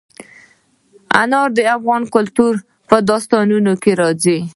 [1.21, 2.53] انار د افغان کلتور
[2.89, 4.39] په داستانونو کې راځي.